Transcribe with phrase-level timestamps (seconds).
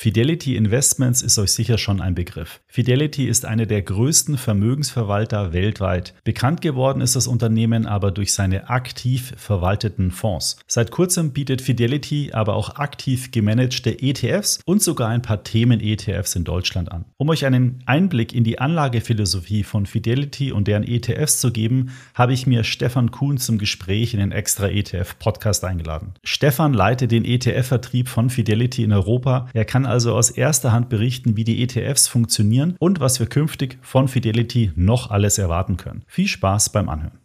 [0.00, 2.60] Fidelity Investments ist euch sicher schon ein Begriff.
[2.68, 6.14] Fidelity ist eine der größten Vermögensverwalter weltweit.
[6.22, 10.60] Bekannt geworden ist das Unternehmen aber durch seine aktiv verwalteten Fonds.
[10.68, 16.44] Seit kurzem bietet Fidelity aber auch aktiv gemanagte ETFs und sogar ein paar Themen-ETFs in
[16.44, 17.04] Deutschland an.
[17.16, 22.34] Um euch einen Einblick in die Anlagephilosophie von Fidelity und deren ETFs zu geben, habe
[22.34, 26.14] ich mir Stefan Kuhn zum Gespräch in den Extra ETF Podcast eingeladen.
[26.22, 29.48] Stefan leitet den ETF-Vertrieb von Fidelity in Europa.
[29.54, 33.78] Er kann also aus erster Hand berichten, wie die ETFs funktionieren und was wir künftig
[33.82, 36.04] von Fidelity noch alles erwarten können.
[36.06, 37.18] Viel Spaß beim Anhören.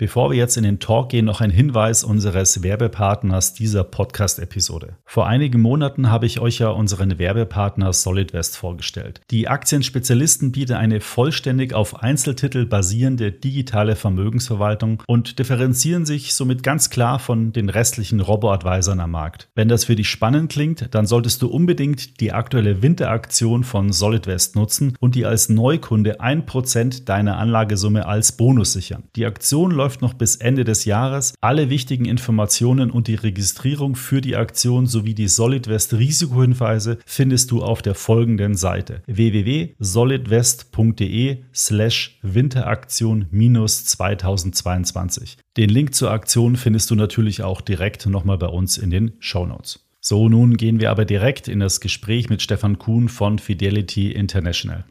[0.00, 4.96] Bevor wir jetzt in den Talk gehen, noch ein Hinweis unseres Werbepartners dieser Podcast-Episode.
[5.04, 9.20] Vor einigen Monaten habe ich euch ja unseren Werbepartner SolidWest vorgestellt.
[9.30, 16.88] Die Aktienspezialisten bieten eine vollständig auf Einzeltitel basierende digitale Vermögensverwaltung und differenzieren sich somit ganz
[16.88, 19.50] klar von den restlichen Robo-Advisern am Markt.
[19.54, 24.56] Wenn das für dich spannend klingt, dann solltest du unbedingt die aktuelle Winteraktion von SolidWest
[24.56, 29.02] nutzen und die als Neukunde 1% deiner Anlagesumme als Bonus sichern.
[29.14, 31.34] Die Aktion läuft läuft noch bis Ende des Jahres.
[31.40, 37.64] Alle wichtigen Informationen und die Registrierung für die Aktion sowie die SolidWest Risikohinweise findest du
[37.64, 45.38] auf der folgenden Seite www.solidwest.de slash Winteraktion 2022.
[45.56, 49.44] Den Link zur Aktion findest du natürlich auch direkt nochmal bei uns in den Show
[49.44, 49.84] Notes.
[50.00, 54.84] So, nun gehen wir aber direkt in das Gespräch mit Stefan Kuhn von Fidelity International.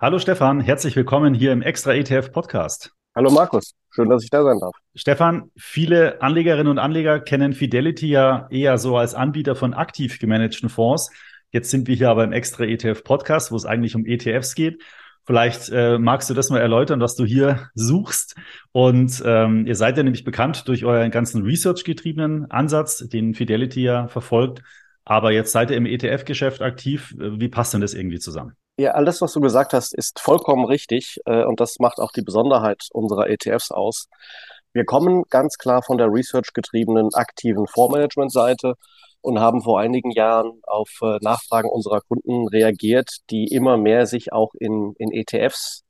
[0.00, 2.90] Hallo Stefan, herzlich willkommen hier im Extra ETF Podcast.
[3.14, 4.74] Hallo Markus, schön, dass ich da sein darf.
[4.94, 10.68] Stefan, viele Anlegerinnen und Anleger kennen Fidelity ja eher so als Anbieter von aktiv gemanagten
[10.68, 11.10] Fonds.
[11.50, 14.82] Jetzt sind wir hier aber im extra ETF Podcast, wo es eigentlich um ETFs geht.
[15.26, 18.36] Vielleicht äh, magst du das mal erläutern, was du hier suchst.
[18.72, 24.08] Und ähm, ihr seid ja nämlich bekannt durch euren ganzen Research-getriebenen Ansatz, den Fidelity ja
[24.08, 24.62] verfolgt.
[25.10, 27.12] Aber jetzt seid ihr im ETF-Geschäft aktiv.
[27.18, 28.52] Wie passt denn das irgendwie zusammen?
[28.78, 32.22] Ja, alles, was du gesagt hast, ist vollkommen richtig äh, und das macht auch die
[32.22, 34.06] Besonderheit unserer ETFs aus.
[34.72, 38.74] Wir kommen ganz klar von der research-getriebenen aktiven Fondsmanagement-Seite
[39.20, 44.32] und haben vor einigen Jahren auf äh, Nachfragen unserer Kunden reagiert, die immer mehr sich
[44.32, 45.82] auch in, in ETFs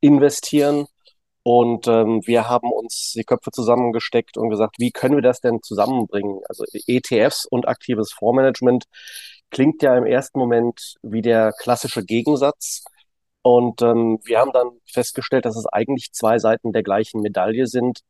[0.00, 0.86] investieren.
[1.42, 5.62] Und ähm, wir haben uns die Köpfe zusammengesteckt und gesagt, wie können wir das denn
[5.62, 6.40] zusammenbringen?
[6.48, 8.84] Also ETFs und aktives Fondsmanagement
[9.50, 12.84] klingt ja im ersten Moment wie der klassische Gegensatz.
[13.42, 18.00] Und ähm, wir haben dann festgestellt, dass es eigentlich zwei Seiten der gleichen Medaille sind,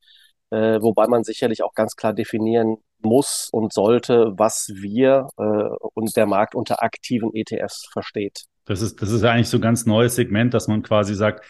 [0.51, 5.43] äh, wobei man sicherlich auch ganz klar definieren muss und sollte, was wir äh,
[5.95, 8.47] und der Markt unter aktiven ETFs versteht.
[8.65, 11.45] Das ist, das ist eigentlich so ein ganz neues Segment, dass man quasi sagt,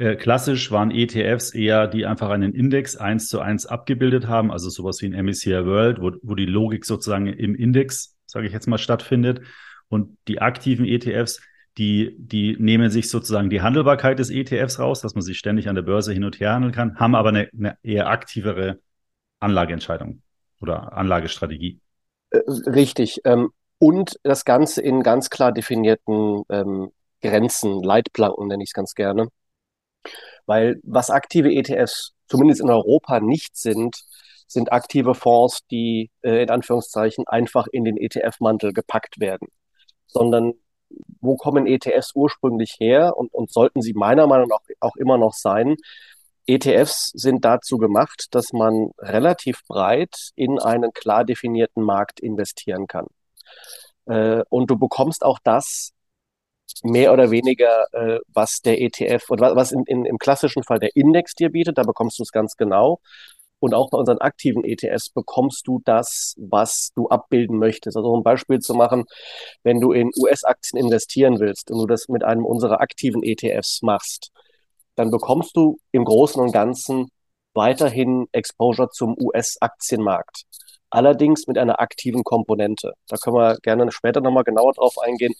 [0.00, 4.68] äh, klassisch waren ETFs eher, die einfach einen Index eins zu eins abgebildet haben, also
[4.68, 8.66] sowas wie ein MSCI World, wo, wo die Logik sozusagen im Index sage ich jetzt
[8.66, 9.42] mal, stattfindet.
[9.88, 11.40] Und die aktiven ETFs,
[11.76, 15.74] die, die nehmen sich sozusagen die Handelbarkeit des ETFs raus, dass man sich ständig an
[15.74, 18.78] der Börse hin und her handeln kann, haben aber eine, eine eher aktivere
[19.40, 20.22] Anlageentscheidung
[20.60, 21.80] oder Anlagestrategie.
[22.30, 23.20] Äh, richtig.
[23.24, 28.94] Ähm, und das Ganze in ganz klar definierten ähm, Grenzen, Leitplanken nenne ich es ganz
[28.94, 29.28] gerne.
[30.46, 33.96] Weil was aktive ETFs zumindest in Europa nicht sind,
[34.46, 39.48] sind aktive Fonds, die äh, in Anführungszeichen einfach in den ETF-Mantel gepackt werden,
[40.06, 40.54] sondern
[41.20, 45.34] wo kommen ETFs ursprünglich her und, und sollten sie meiner Meinung nach auch immer noch
[45.34, 45.76] sein?
[46.46, 53.06] ETFs sind dazu gemacht, dass man relativ breit in einen klar definierten Markt investieren kann.
[54.06, 55.92] Äh, und du bekommst auch das
[56.82, 60.94] mehr oder weniger, äh, was der ETF und was in, in, im klassischen Fall der
[60.94, 63.00] Index dir bietet, da bekommst du es ganz genau.
[63.60, 67.96] Und auch bei unseren aktiven ETFs bekommst du das, was du abbilden möchtest.
[67.96, 69.04] Also um ein Beispiel zu machen,
[69.62, 74.30] wenn du in US-Aktien investieren willst und du das mit einem unserer aktiven ETFs machst,
[74.96, 77.10] dann bekommst du im Großen und Ganzen
[77.52, 80.44] weiterhin Exposure zum US-Aktienmarkt.
[80.90, 82.94] Allerdings mit einer aktiven Komponente.
[83.08, 85.34] Da können wir gerne später nochmal genauer drauf eingehen.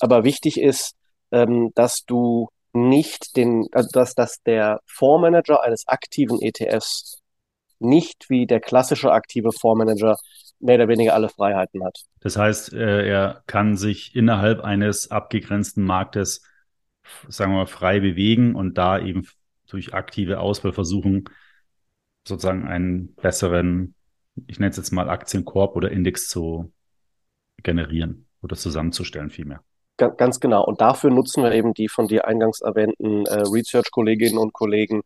[0.00, 0.94] Aber wichtig ist,
[1.30, 7.22] ähm, dass du nicht den, also dass, dass der Fondsmanager eines aktiven ETFs
[7.78, 10.16] nicht wie der klassische aktive Fondsmanager
[10.60, 12.04] mehr oder weniger alle Freiheiten hat.
[12.20, 16.42] Das heißt, äh, er kann sich innerhalb eines abgegrenzten Marktes,
[17.28, 19.26] sagen wir mal, frei bewegen und da eben
[19.66, 21.28] durch aktive Auswahl versuchen,
[22.26, 23.94] sozusagen einen besseren,
[24.46, 26.72] ich nenne es jetzt mal Aktienkorb oder Index zu
[27.62, 29.60] generieren oder zusammenzustellen vielmehr.
[29.96, 30.62] Ganz genau.
[30.62, 35.02] Und dafür nutzen wir eben die von dir eingangs erwähnten äh, Research-Kolleginnen und Kollegen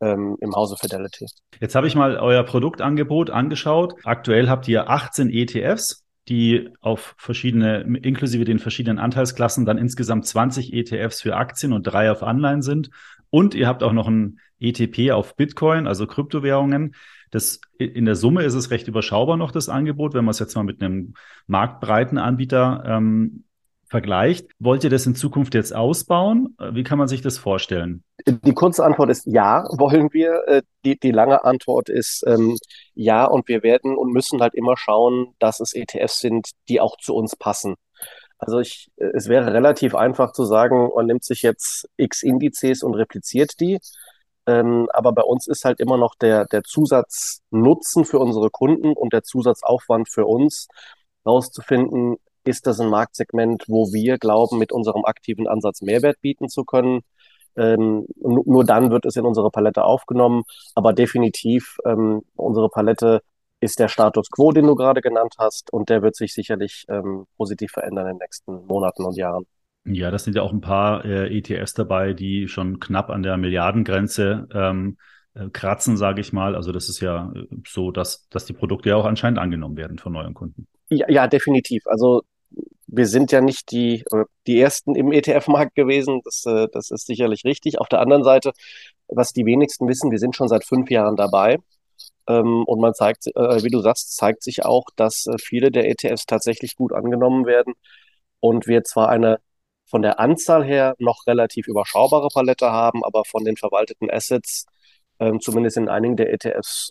[0.00, 1.26] ähm, im Hause Fidelity.
[1.58, 3.94] Jetzt habe ich mal euer Produktangebot angeschaut.
[4.04, 10.74] Aktuell habt ihr 18 ETFs, die auf verschiedene, inklusive den verschiedenen Anteilsklassen, dann insgesamt 20
[10.74, 12.90] ETFs für Aktien und drei auf Anleihen sind.
[13.30, 16.94] Und ihr habt auch noch ein ETP auf Bitcoin, also Kryptowährungen.
[17.30, 20.54] Das, in der Summe ist es recht überschaubar noch, das Angebot, wenn man es jetzt
[20.54, 21.14] mal mit einem
[21.46, 23.44] marktbreiten Anbieter ähm,
[23.88, 24.50] vergleicht.
[24.58, 26.56] Wollt ihr das in Zukunft jetzt ausbauen?
[26.72, 28.02] Wie kann man sich das vorstellen?
[28.26, 30.42] Die kurze Antwort ist ja, wollen wir.
[30.46, 32.56] Äh, die, die lange Antwort ist ähm,
[32.94, 36.96] ja und wir werden und müssen halt immer schauen, dass es ETFs sind, die auch
[36.96, 37.76] zu uns passen.
[38.38, 42.94] Also ich, es wäre relativ einfach zu sagen, man nimmt sich jetzt X Indizes und
[42.94, 43.78] repliziert die.
[44.46, 49.12] Ähm, aber bei uns ist halt immer noch der, der Zusatznutzen für unsere Kunden und
[49.12, 50.68] der Zusatzaufwand für uns,
[51.26, 56.64] rauszufinden, ist das ein Marktsegment, wo wir glauben, mit unserem aktiven Ansatz Mehrwert bieten zu
[56.64, 57.02] können.
[57.56, 60.44] Ähm, nur dann wird es in unsere Palette aufgenommen.
[60.74, 63.22] Aber definitiv, ähm, unsere Palette
[63.60, 67.26] ist der Status quo, den du gerade genannt hast, und der wird sich sicherlich ähm,
[67.36, 69.46] positiv verändern in den nächsten Monaten und Jahren.
[69.86, 73.36] Ja, das sind ja auch ein paar äh, ETFs dabei, die schon knapp an der
[73.36, 74.98] Milliardengrenze ähm,
[75.34, 76.56] äh, kratzen, sage ich mal.
[76.56, 79.98] Also das ist ja äh, so, dass, dass die Produkte ja auch anscheinend angenommen werden
[79.98, 80.66] von neuen Kunden.
[80.88, 81.86] Ja, ja definitiv.
[81.86, 82.22] Also
[82.88, 86.20] wir sind ja nicht die, äh, die ersten im ETF-Markt gewesen.
[86.24, 86.42] Das,
[86.72, 87.78] das ist sicherlich richtig.
[87.78, 88.52] Auf der anderen Seite,
[89.08, 91.58] was die wenigsten wissen, wir sind schon seit fünf Jahren dabei.
[92.28, 96.74] Ähm, und man zeigt, wie du sagst, zeigt sich auch, dass viele der ETFs tatsächlich
[96.74, 97.74] gut angenommen werden
[98.40, 99.38] und wir zwar eine
[99.86, 104.66] von der Anzahl her noch relativ überschaubare Palette haben, aber von den verwalteten Assets,
[105.18, 106.90] ähm, zumindest in einigen der ETFs,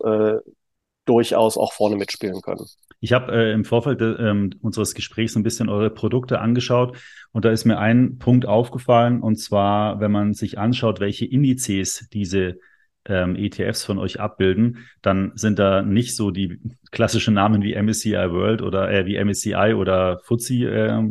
[1.06, 2.66] durchaus auch vorne mitspielen können.
[3.00, 6.98] Ich habe äh, im Vorfeld äh, unseres Gesprächs ein bisschen eure Produkte angeschaut
[7.32, 12.08] und da ist mir ein Punkt aufgefallen und zwar, wenn man sich anschaut, welche Indizes
[12.12, 12.58] diese
[13.08, 16.60] ähm, ETFs von euch abbilden, dann sind da nicht so die
[16.92, 21.04] klassischen Namen wie MSCI World oder äh, wie MSCI oder FTSE äh,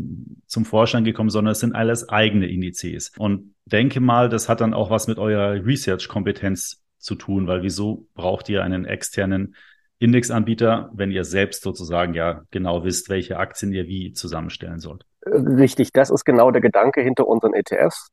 [0.47, 3.13] zum Vorschein gekommen, sondern es sind alles eigene Indizes.
[3.19, 8.07] Und denke mal, das hat dann auch was mit eurer Research-Kompetenz zu tun, weil wieso
[8.15, 9.55] braucht ihr einen externen
[9.99, 15.07] Indexanbieter, wenn ihr selbst sozusagen ja genau wisst, welche Aktien ihr wie zusammenstellen sollt.
[15.25, 18.11] Richtig, das ist genau der Gedanke hinter unseren ETFs.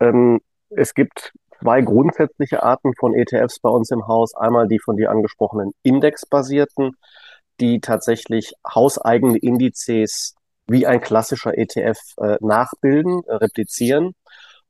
[0.00, 0.40] Ähm,
[0.70, 4.34] es gibt zwei grundsätzliche Arten von ETFs bei uns im Haus.
[4.34, 6.92] Einmal die von dir angesprochenen indexbasierten,
[7.60, 10.34] die tatsächlich hauseigene Indizes
[10.66, 14.14] wie ein klassischer ETF äh, nachbilden, äh, replizieren.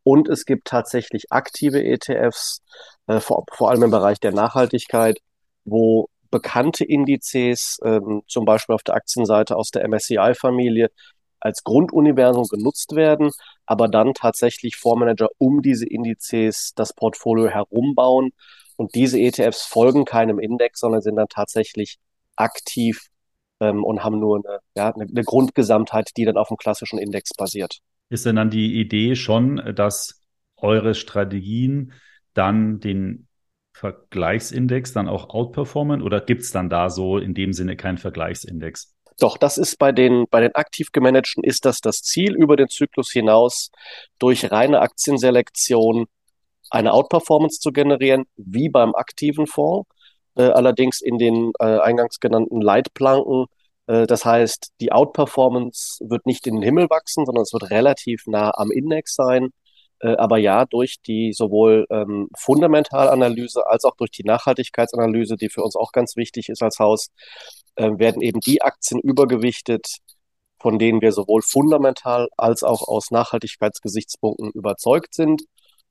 [0.02, 2.62] Und es gibt tatsächlich aktive ETFs,
[3.06, 5.18] äh, vor, vor allem im Bereich der Nachhaltigkeit,
[5.64, 10.90] wo bekannte Indizes, ähm, zum Beispiel auf der Aktienseite aus der MSCI-Familie,
[11.40, 13.30] als Grunduniversum genutzt werden,
[13.66, 18.30] aber dann tatsächlich Fondsmanager um diese Indizes das Portfolio herumbauen.
[18.76, 21.98] Und diese ETFs folgen keinem Index, sondern sind dann tatsächlich
[22.36, 23.08] aktiv
[23.60, 27.32] ähm, und haben nur eine, ja, eine, eine Grundgesamtheit, die dann auf dem klassischen Index
[27.36, 27.80] basiert.
[28.08, 30.20] Ist denn dann die Idee schon, dass
[30.56, 31.92] eure Strategien
[32.34, 33.28] dann den
[33.72, 38.94] Vergleichsindex dann auch outperformen oder gibt es dann da so in dem Sinne keinen Vergleichsindex?
[39.20, 42.68] Doch, das ist bei den, bei den aktiv gemanagten ist das das Ziel, über den
[42.68, 43.70] Zyklus hinaus
[44.18, 46.06] durch reine Aktienselektion
[46.70, 49.88] eine Outperformance zu generieren, wie beim aktiven Fonds,
[50.36, 53.46] äh, allerdings in den äh, eingangs genannten Leitplanken.
[53.86, 58.22] Äh, das heißt, die Outperformance wird nicht in den Himmel wachsen, sondern es wird relativ
[58.26, 59.50] nah am Index sein
[60.08, 65.76] aber ja, durch die sowohl ähm, Fundamentalanalyse als auch durch die Nachhaltigkeitsanalyse, die für uns
[65.76, 67.10] auch ganz wichtig ist als Haus,
[67.76, 69.98] äh, werden eben die Aktien übergewichtet,
[70.58, 75.42] von denen wir sowohl fundamental als auch aus Nachhaltigkeitsgesichtspunkten überzeugt sind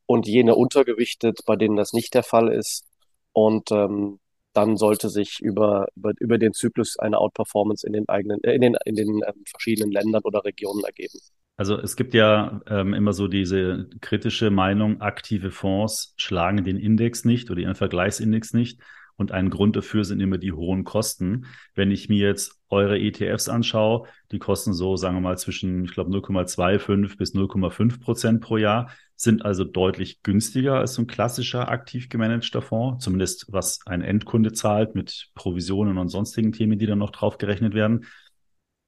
[0.05, 2.85] und jene untergewichtet, bei denen das nicht der Fall ist.
[3.33, 4.19] Und ähm,
[4.53, 8.61] dann sollte sich über, über, über den Zyklus eine Outperformance in den eigenen, äh, in
[8.61, 11.19] den, in den äh, verschiedenen Ländern oder Regionen ergeben.
[11.59, 17.25] Also es gibt ja ähm, immer so diese kritische Meinung, aktive Fonds schlagen den Index
[17.25, 18.79] nicht oder ihren Vergleichsindex nicht.
[19.17, 21.47] Und ein Grund dafür sind immer die hohen Kosten.
[21.75, 25.91] Wenn ich mir jetzt eure ETFs anschaue, die kosten so, sagen wir mal, zwischen, ich
[25.91, 31.67] glaube, 0,25 bis 0,5 Prozent pro Jahr, sind also deutlich günstiger als so ein klassischer
[31.67, 36.99] aktiv gemanagter Fonds, zumindest was ein Endkunde zahlt mit Provisionen und sonstigen Themen, die dann
[36.99, 38.05] noch drauf gerechnet werden.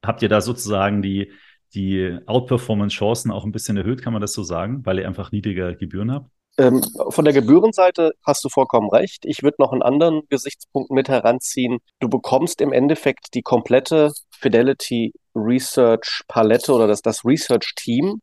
[0.05, 1.33] Habt ihr da sozusagen die,
[1.73, 5.75] die Outperformance-Chancen auch ein bisschen erhöht, kann man das so sagen, weil ihr einfach niedrige
[5.75, 6.29] Gebühren habt?
[6.57, 9.25] Ähm, von der Gebührenseite hast du vollkommen recht.
[9.25, 11.79] Ich würde noch einen anderen Gesichtspunkt mit heranziehen.
[11.99, 18.21] Du bekommst im Endeffekt die komplette Fidelity Research Palette oder das, das Research Team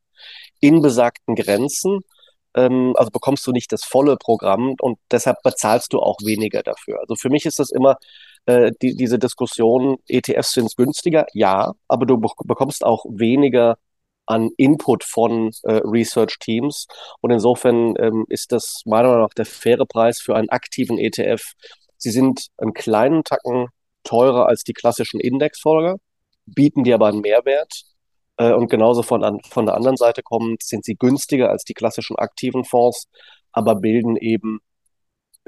[0.61, 2.01] in besagten Grenzen.
[2.55, 7.01] Ähm, also bekommst du nicht das volle Programm und deshalb bezahlst du auch weniger dafür.
[7.01, 7.97] Also für mich ist das immer
[8.49, 13.77] äh, die, diese Diskussion, ETFs sind günstiger, ja, aber du bekommst auch weniger
[14.25, 16.87] an Input von äh, Research Teams.
[17.21, 21.43] Und insofern ähm, ist das meiner Meinung nach der faire Preis für einen aktiven ETF.
[21.99, 23.69] Sie sind einen kleinen Tacken
[24.03, 25.97] teurer als die klassischen Indexfolger,
[26.47, 27.83] bieten dir aber einen Mehrwert.
[28.39, 31.75] Äh, und genauso von, an, von der anderen Seite kommend sind sie günstiger als die
[31.75, 33.09] klassischen aktiven Fonds,
[33.53, 34.61] aber bilden eben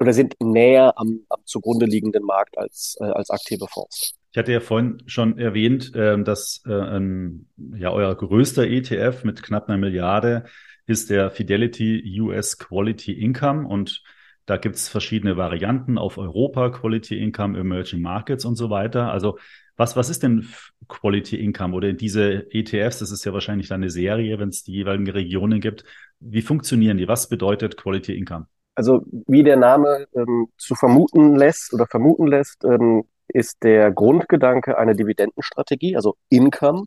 [0.01, 4.15] oder sind näher am, am zugrunde liegenden Markt als, äh, als aktive Fonds.
[4.33, 9.43] Ich hatte ja vorhin schon erwähnt, äh, dass äh, ein, ja, euer größter ETF mit
[9.43, 10.45] knapp einer Milliarde
[10.87, 14.03] ist der Fidelity US Quality Income und
[14.47, 19.13] da gibt es verschiedene Varianten auf Europa, Quality Income, Emerging Markets und so weiter.
[19.13, 19.39] Also
[19.77, 20.49] was, was ist denn
[20.89, 22.99] Quality Income oder diese ETFs?
[22.99, 25.85] Das ist ja wahrscheinlich eine Serie, wenn es die jeweiligen Regionen gibt.
[26.19, 27.07] Wie funktionieren die?
[27.07, 28.47] Was bedeutet Quality Income?
[28.75, 34.79] Also wie der Name ähm, zu vermuten lässt oder vermuten lässt, ähm, ist der Grundgedanke
[34.79, 36.85] eine Dividendenstrategie, also Income.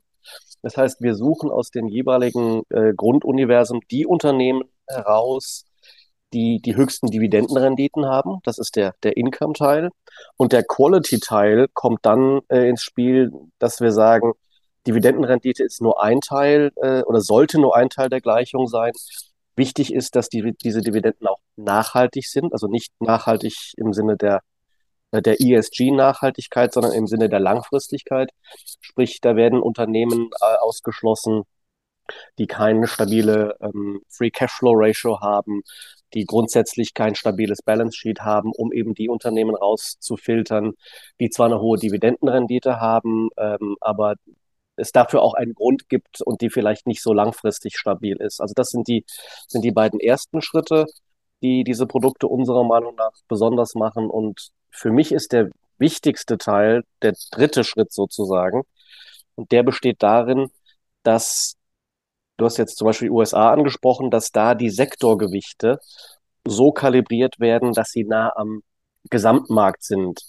[0.62, 5.66] Das heißt, wir suchen aus den jeweiligen äh, Grunduniversen die Unternehmen heraus,
[6.34, 8.40] die die höchsten Dividendenrenditen haben.
[8.44, 9.90] Das ist der, der Income-Teil.
[10.38, 14.34] Und der Quality-Teil kommt dann äh, ins Spiel, dass wir sagen,
[14.88, 18.92] Dividendenrendite ist nur ein Teil äh, oder sollte nur ein Teil der Gleichung sein.
[19.56, 24.42] Wichtig ist, dass die, diese Dividenden auch nachhaltig sind, also nicht nachhaltig im Sinne der
[25.14, 28.32] äh, der ESG-Nachhaltigkeit, sondern im Sinne der Langfristigkeit.
[28.82, 31.44] Sprich, da werden Unternehmen äh, ausgeschlossen,
[32.38, 35.62] die keine stabile ähm, Free Cashflow Ratio haben,
[36.14, 40.74] die grundsätzlich kein stabiles Balance Sheet haben, um eben die Unternehmen rauszufiltern,
[41.20, 44.16] die zwar eine hohe Dividendenrendite haben, ähm, aber
[44.76, 48.42] es dafür auch einen Grund gibt und die vielleicht nicht so langfristig stabil ist.
[48.42, 49.06] Also das sind die,
[49.48, 50.86] sind die beiden ersten Schritte,
[51.42, 54.10] die diese Produkte unserer Meinung nach besonders machen.
[54.10, 58.64] Und für mich ist der wichtigste Teil, der dritte Schritt sozusagen.
[59.36, 60.50] Und der besteht darin,
[61.04, 61.56] dass,
[62.38, 65.80] du hast jetzt zum Beispiel die USA angesprochen, dass da die Sektorgewichte
[66.46, 68.64] so kalibriert werden, dass sie nah am
[69.10, 70.22] Gesamtmarkt sind.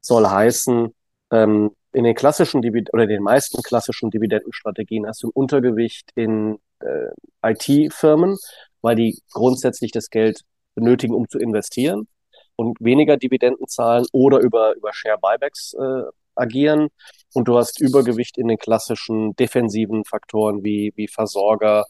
[0.00, 0.94] Soll heißen,
[1.32, 6.58] ähm, in den klassischen Divid oder den meisten klassischen Dividendenstrategien hast du ein Untergewicht in
[6.80, 7.08] äh,
[7.42, 8.36] IT-Firmen,
[8.80, 10.42] weil die grundsätzlich das Geld
[10.74, 12.06] benötigen, um zu investieren
[12.56, 16.02] und weniger Dividenden zahlen oder über, über Share-Buybacks äh,
[16.34, 16.88] agieren.
[17.34, 21.84] Und du hast Übergewicht in den klassischen defensiven Faktoren wie, wie Versorger,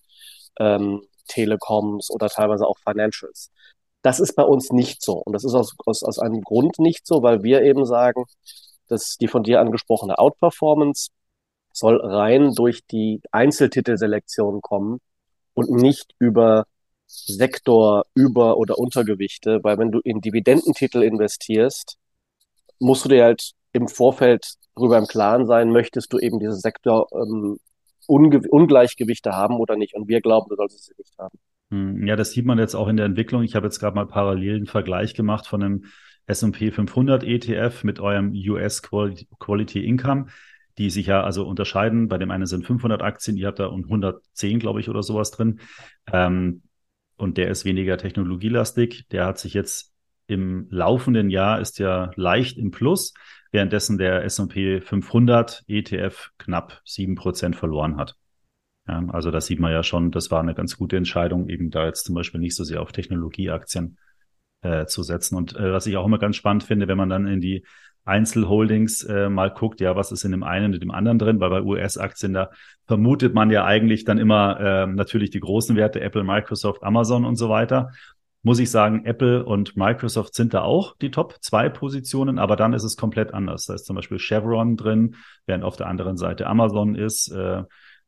[0.59, 3.50] ähm, Telecoms oder teilweise auch Financials.
[4.02, 5.14] Das ist bei uns nicht so.
[5.14, 8.25] Und das ist aus, aus, aus einem Grund nicht so, weil wir eben sagen,
[8.90, 11.11] dass die von dir angesprochene Outperformance
[11.73, 14.99] soll rein durch die Einzeltitelselektion kommen
[15.54, 16.64] und nicht über
[17.06, 21.97] Sektor über- oder Untergewichte, weil wenn du in Dividendentitel investierst,
[22.78, 27.09] musst du dir halt im Vorfeld darüber im Klaren sein, möchtest du eben diese Sektor
[27.12, 27.59] ähm,
[28.06, 29.94] Ungleichgewichte haben oder nicht.
[29.94, 31.38] Und wir glauben, du solltest sie nicht haben.
[31.70, 33.42] Hm, ja, das sieht man jetzt auch in der Entwicklung.
[33.42, 35.85] Ich habe jetzt gerade mal parallel einen Vergleich gemacht von einem
[36.30, 40.26] S&P 500 ETF mit eurem US Quality Income,
[40.78, 42.08] die sich ja also unterscheiden.
[42.08, 45.60] Bei dem einen sind 500 Aktien, ihr habt da 110, glaube ich, oder sowas drin.
[46.12, 46.62] Ähm,
[47.16, 49.06] und der ist weniger technologielastig.
[49.08, 49.92] Der hat sich jetzt
[50.26, 53.12] im laufenden Jahr ist ja leicht im Plus,
[53.50, 58.14] währenddessen der S&P 500 ETF knapp sieben Prozent verloren hat.
[58.87, 61.84] Ja, also das sieht man ja schon, das war eine ganz gute Entscheidung, eben da
[61.87, 63.99] jetzt zum Beispiel nicht so sehr auf Technologieaktien
[64.62, 65.36] äh, zu setzen.
[65.36, 67.64] Und äh, was ich auch immer ganz spannend finde, wenn man dann in die
[68.04, 71.50] Einzelholdings äh, mal guckt, ja, was ist in dem einen und dem anderen drin, weil
[71.50, 72.50] bei US-Aktien, da
[72.86, 77.36] vermutet man ja eigentlich dann immer äh, natürlich die großen Werte, Apple, Microsoft, Amazon und
[77.36, 77.90] so weiter.
[78.42, 82.72] Muss ich sagen, Apple und Microsoft sind da auch die Top zwei Positionen, aber dann
[82.72, 83.66] ist es komplett anders.
[83.66, 87.30] Da ist zum Beispiel Chevron drin, während auf der anderen Seite Amazon ist.
[87.30, 87.64] Äh,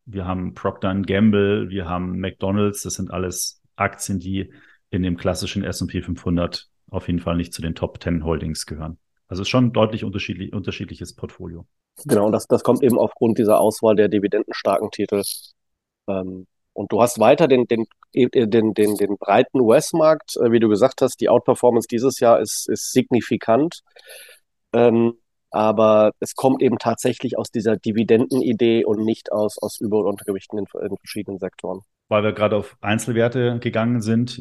[0.06, 4.52] wir haben Procter Gamble, wir haben McDonald's, das sind alles Aktien, die
[4.92, 8.98] in dem klassischen S&P 500 auf jeden Fall nicht zu den Top 10 Holdings gehören.
[9.26, 11.66] Also schon deutlich unterschiedlich, unterschiedliches Portfolio.
[12.04, 15.22] Genau, und das, das kommt eben aufgrund dieser Auswahl der dividendenstarken Titel.
[16.06, 20.68] Ähm, und du hast weiter den, den, den, den, den breiten US-Markt, äh, wie du
[20.68, 23.80] gesagt hast, die Outperformance dieses Jahr ist, ist signifikant.
[24.74, 25.14] Ähm,
[25.52, 30.58] aber es kommt eben tatsächlich aus dieser Dividendenidee und nicht aus, aus Über- und Untergewichten
[30.58, 31.80] in, in verschiedenen Sektoren.
[32.08, 34.40] Weil wir gerade auf Einzelwerte gegangen sind,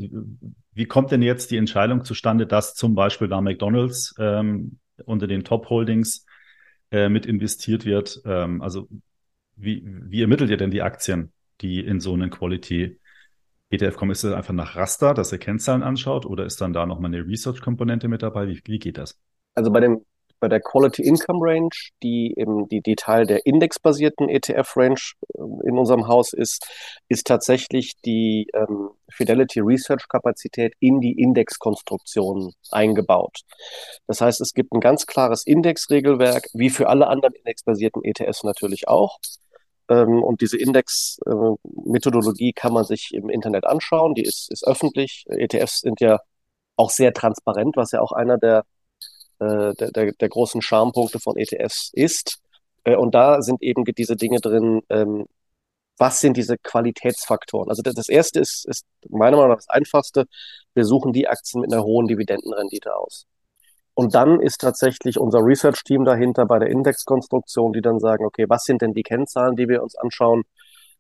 [0.73, 5.43] wie kommt denn jetzt die Entscheidung zustande, dass zum Beispiel da McDonalds ähm, unter den
[5.43, 6.25] Top-Holdings
[6.91, 8.21] äh, mit investiert wird.
[8.25, 8.87] Ähm, also
[9.55, 12.99] wie, wie ermittelt ihr denn die Aktien, die in so einen Quality
[13.69, 14.11] ETF kommen?
[14.11, 17.25] Ist es einfach nach Raster, dass ihr Kennzahlen anschaut oder ist dann da nochmal eine
[17.25, 18.47] Research-Komponente mit dabei?
[18.47, 19.19] Wie, wie geht das?
[19.53, 20.05] Also bei dem
[20.41, 21.69] bei der Quality Income Range,
[22.03, 24.99] die eben die, die Teil der indexbasierten ETF Range
[25.35, 26.67] äh, in unserem Haus ist,
[27.07, 33.41] ist tatsächlich die ähm, Fidelity Research Kapazität in die Indexkonstruktion eingebaut.
[34.07, 38.87] Das heißt, es gibt ein ganz klares Indexregelwerk, wie für alle anderen indexbasierten ETFs natürlich
[38.87, 39.19] auch.
[39.89, 44.15] Ähm, und diese Index-Methodologie äh, kann man sich im Internet anschauen.
[44.15, 45.25] Die ist, ist öffentlich.
[45.29, 46.19] ETFs sind ja
[46.77, 48.63] auch sehr transparent, was ja auch einer der
[49.41, 52.39] äh, der, der, der großen Charmepunkte von ETFs ist.
[52.83, 55.25] Äh, und da sind eben diese Dinge drin, ähm,
[55.97, 57.69] was sind diese Qualitätsfaktoren?
[57.69, 60.25] Also das, das erste ist, ist meiner Meinung nach das einfachste.
[60.75, 63.25] Wir suchen die Aktien mit einer hohen Dividendenrendite aus.
[63.95, 68.63] Und dann ist tatsächlich unser Research-Team dahinter bei der Indexkonstruktion, die dann sagen, okay, was
[68.63, 70.43] sind denn die Kennzahlen, die wir uns anschauen?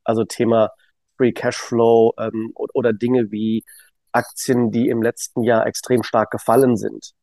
[0.03, 0.71] Also Thema
[1.17, 3.63] Free Cashflow ähm, oder Dinge wie
[4.11, 7.13] Aktien, die im letzten Jahr extrem stark gefallen sind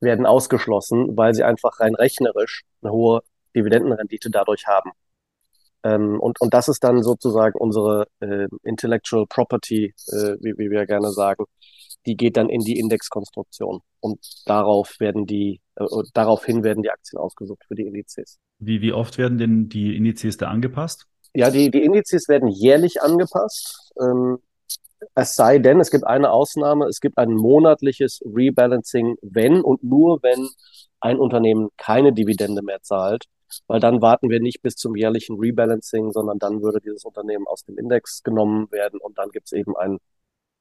[0.00, 3.20] werden ausgeschlossen, weil sie einfach rein rechnerisch eine hohe
[3.54, 4.90] Dividendenrendite dadurch haben.
[5.84, 10.86] Ähm, und, und das ist dann sozusagen unsere äh, Intellectual Property, äh, wie, wie wir
[10.86, 11.44] gerne sagen,
[12.06, 13.80] die geht dann in die Indexkonstruktion.
[14.00, 15.84] Und darauf werden die, äh,
[16.14, 18.38] daraufhin werden die Aktien ausgesucht für die Indizes.
[18.58, 21.06] Wie, wie oft werden denn die Indizes da angepasst?
[21.34, 23.92] Ja, die, die Indizes werden jährlich angepasst.
[24.00, 24.38] Ähm,
[25.14, 30.22] es sei denn, es gibt eine Ausnahme, es gibt ein monatliches Rebalancing, wenn und nur
[30.22, 30.48] wenn
[31.00, 33.24] ein Unternehmen keine Dividende mehr zahlt,
[33.66, 37.64] weil dann warten wir nicht bis zum jährlichen Rebalancing, sondern dann würde dieses Unternehmen aus
[37.64, 39.98] dem Index genommen werden und dann gibt es eben ein,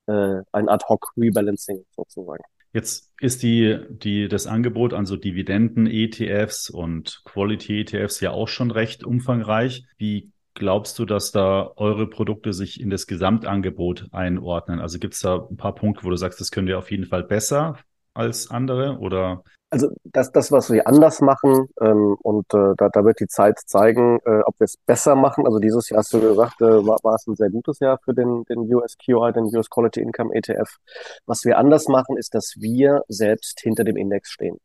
[0.08, 2.44] äh, ein Ad-Hoc-Rebalancing sozusagen.
[2.74, 9.04] Jetzt ist die, die, das Angebot an so Dividenden-ETFs und Quality-ETFs ja auch schon recht
[9.04, 9.86] umfangreich.
[9.98, 14.80] Wie glaubst du, dass da eure Produkte sich in das Gesamtangebot einordnen?
[14.80, 17.06] Also gibt es da ein paar Punkte, wo du sagst, das können wir auf jeden
[17.06, 17.78] Fall besser
[18.14, 19.44] als andere oder?
[19.70, 23.60] Also das, das was wir anders machen ähm, und äh, da, da wird die Zeit
[23.66, 25.48] zeigen, äh, ob wir es besser machen.
[25.48, 28.13] Also dieses Jahr hast du gesagt, äh, war, war es ein sehr gutes Jahr für
[28.13, 30.78] den, den USQI, den US Quality Income ETF.
[31.26, 34.60] Was wir anders machen, ist, dass wir selbst hinter dem Index stehen.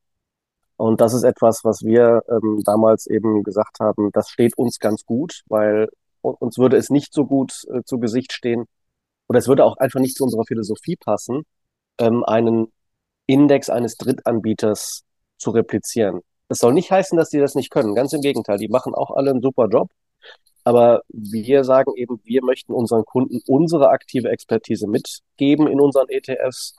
[0.78, 5.04] Und das ist etwas, was wir ähm, damals eben gesagt haben, das steht uns ganz
[5.04, 5.88] gut, weil
[6.22, 8.64] uns würde es nicht so gut äh, zu Gesicht stehen
[9.28, 11.42] oder es würde auch einfach nicht zu unserer Philosophie passen,
[11.98, 12.72] ähm, einen
[13.26, 15.02] Index eines Drittanbieters
[15.36, 16.20] zu replizieren.
[16.46, 17.96] Das soll nicht heißen, dass die das nicht können.
[17.96, 19.90] Ganz im Gegenteil, die machen auch alle einen super Job.
[20.62, 26.76] Aber wir sagen eben, wir möchten unseren Kunden unsere aktive Expertise mitgeben in unseren ETFs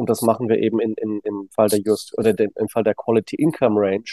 [0.00, 2.82] und das machen wir eben in, in, im Fall der Just oder den, im Fall
[2.82, 4.04] der Quality Income Range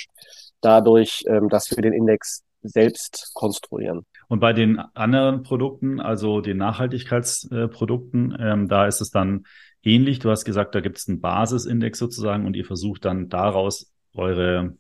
[0.62, 4.06] dadurch, ähm, dass wir den Index selbst konstruieren.
[4.28, 9.46] Und bei den anderen Produkten, also den Nachhaltigkeitsprodukten, ähm, da ist es dann
[9.82, 10.20] ähnlich.
[10.20, 14.76] Du hast gesagt, da gibt es einen Basisindex sozusagen und ihr versucht dann daraus eure,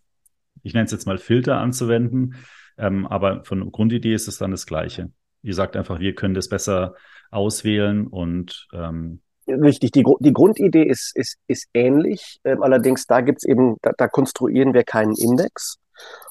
[0.64, 2.36] ich nenne es jetzt mal Filter anzuwenden.
[2.78, 5.12] Ähm, aber von Grundidee ist es dann das Gleiche.
[5.42, 6.96] Ihr sagt einfach, wir können das besser
[7.32, 12.40] auswählen und ähm, Richtig, die, die Grundidee ist, ist, ist ähnlich.
[12.44, 15.78] Ähm, allerdings, da gibt's eben, da, da konstruieren wir keinen Index,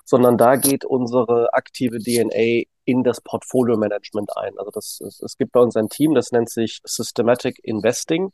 [0.05, 4.59] sondern da geht unsere aktive DNA in das Portfolio-Management ein.
[4.59, 8.31] Also das, es, es gibt bei uns ein Team, das nennt sich Systematic Investing,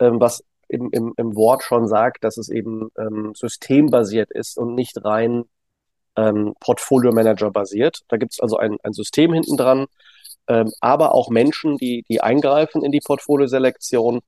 [0.00, 4.74] ähm, was im, im, im Wort schon sagt, dass es eben ähm, systembasiert ist und
[4.74, 5.44] nicht rein
[6.16, 8.00] ähm, Portfolio-Manager basiert.
[8.08, 9.86] Da gibt's also ein, ein System hinten dran,
[10.48, 14.20] ähm, aber auch Menschen, die, die eingreifen in die Portfolioselektion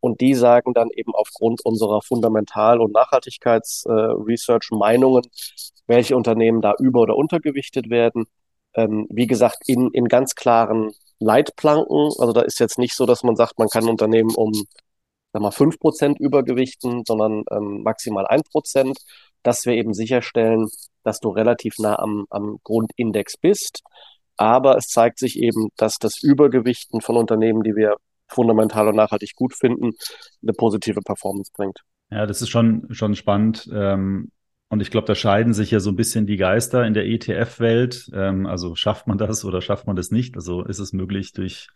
[0.00, 5.28] und die sagen dann eben aufgrund unserer Fundamental- und Nachhaltigkeitsresearch-Meinungen, äh,
[5.86, 8.26] welche Unternehmen da über- oder untergewichtet werden.
[8.74, 12.10] Ähm, wie gesagt, in, in ganz klaren Leitplanken.
[12.18, 14.52] Also da ist jetzt nicht so, dass man sagt, man kann Unternehmen um
[15.32, 18.96] sag mal, 5% übergewichten, sondern ähm, maximal 1%,
[19.42, 20.68] dass wir eben sicherstellen,
[21.02, 23.82] dass du relativ nah am, am Grundindex bist
[24.36, 27.96] aber es zeigt sich eben, dass das Übergewichten von Unternehmen, die wir
[28.28, 29.92] fundamental und nachhaltig gut finden,
[30.42, 31.80] eine positive Performance bringt.
[32.10, 33.68] Ja, das ist schon, schon spannend.
[33.72, 34.30] Ähm,
[34.68, 38.10] und ich glaube, da scheiden sich ja so ein bisschen die Geister in der ETF-Welt.
[38.12, 40.36] Ähm, also schafft man das oder schafft man das nicht?
[40.36, 41.68] Also ist es möglich, durch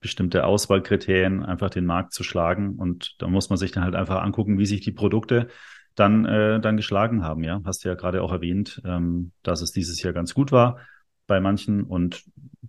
[0.00, 2.76] bestimmte Auswahlkriterien einfach den Markt zu schlagen?
[2.76, 5.48] Und da muss man sich dann halt einfach angucken, wie sich die Produkte
[5.94, 7.42] dann, äh, dann geschlagen haben.
[7.42, 10.78] Ja, hast du ja gerade auch erwähnt, ähm, dass es dieses Jahr ganz gut war
[11.26, 11.84] bei manchen.
[11.84, 12.24] Und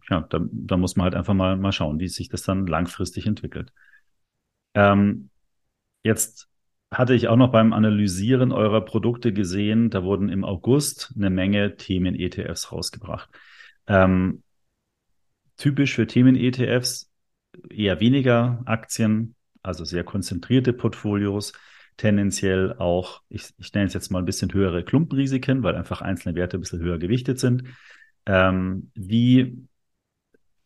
[0.10, 3.26] ja, da, da muss man halt einfach mal, mal schauen, wie sich das dann langfristig
[3.26, 3.72] entwickelt.
[4.74, 5.30] Ähm,
[6.04, 6.50] jetzt
[6.91, 11.76] hatte ich auch noch beim Analysieren eurer Produkte gesehen, da wurden im August eine Menge
[11.76, 13.30] Themen-ETFs rausgebracht.
[13.88, 14.43] Ähm,
[15.58, 17.12] typisch für Themen-ETFs
[17.70, 21.54] eher weniger Aktien, also sehr konzentrierte Portfolios,
[21.98, 26.36] tendenziell auch, ich, ich nenne es jetzt mal ein bisschen höhere Klumpenrisiken, weil einfach einzelne
[26.36, 27.63] Werte ein bisschen höher gewichtet sind.
[28.28, 29.68] Ähm, wie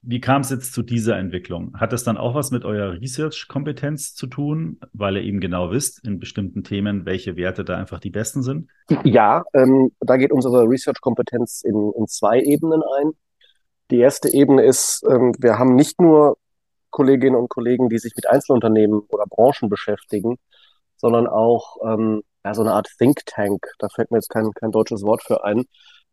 [0.03, 1.79] wie kam es jetzt zu dieser Entwicklung?
[1.79, 6.03] Hat das dann auch was mit eurer Research-Kompetenz zu tun, weil ihr eben genau wisst,
[6.03, 8.69] in bestimmten Themen, welche Werte da einfach die besten sind?
[9.03, 13.11] Ja, ähm, da geht unsere Research-Kompetenz in, in zwei Ebenen ein.
[13.91, 16.37] Die erste Ebene ist, ähm, wir haben nicht nur
[16.89, 20.37] Kolleginnen und Kollegen, die sich mit Einzelunternehmen oder Branchen beschäftigen,
[20.97, 24.71] sondern auch ähm, ja, so eine Art Think Tank, da fällt mir jetzt kein, kein
[24.71, 25.65] deutsches Wort für ein,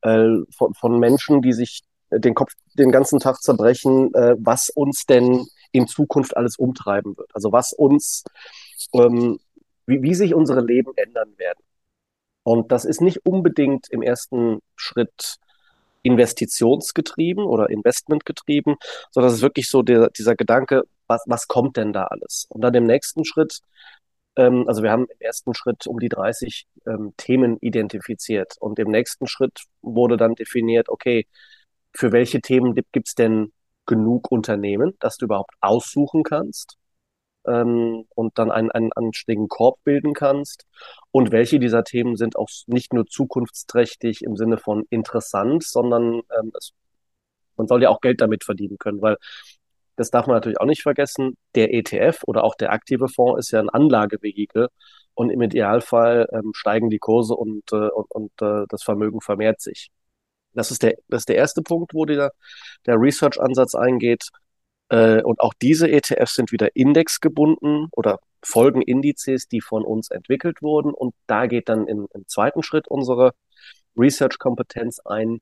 [0.02, 5.04] äh, von, von Menschen, die sich den Kopf den ganzen Tag zerbrechen, äh, was uns
[5.04, 7.30] denn in Zukunft alles umtreiben wird.
[7.34, 8.24] Also was uns,
[8.94, 9.38] ähm,
[9.86, 11.62] wie, wie sich unsere Leben ändern werden.
[12.42, 15.36] Und das ist nicht unbedingt im ersten Schritt
[16.02, 18.76] investitionsgetrieben oder investmentgetrieben,
[19.10, 22.46] sondern es ist wirklich so der, dieser Gedanke, was, was kommt denn da alles?
[22.48, 23.60] Und dann im nächsten Schritt,
[24.68, 29.26] also wir haben im ersten Schritt um die 30 ähm, Themen identifiziert und im nächsten
[29.26, 31.26] Schritt wurde dann definiert, okay,
[31.92, 33.52] für welche Themen gibt es denn
[33.86, 36.76] genug Unternehmen, dass du überhaupt aussuchen kannst
[37.46, 40.66] ähm, und dann einen, einen anständigen Korb bilden kannst?
[41.10, 46.52] Und welche dieser Themen sind auch nicht nur zukunftsträchtig im Sinne von interessant, sondern ähm,
[46.56, 46.72] es,
[47.56, 49.16] man soll ja auch Geld damit verdienen können, weil
[49.98, 51.36] das darf man natürlich auch nicht vergessen.
[51.54, 54.68] Der ETF oder auch der aktive Fonds ist ja ein Anlagevehikel
[55.14, 59.60] und im Idealfall ähm, steigen die Kurse und, äh, und, und äh, das Vermögen vermehrt
[59.60, 59.90] sich.
[60.54, 62.32] Das ist der, das ist der erste Punkt, wo der,
[62.86, 64.28] der Research-Ansatz eingeht.
[64.90, 70.62] Äh, und auch diese ETFs sind wieder indexgebunden oder folgen Indizes, die von uns entwickelt
[70.62, 70.94] wurden.
[70.94, 73.32] Und da geht dann in, im zweiten Schritt unsere
[73.96, 75.40] Research-Kompetenz ein.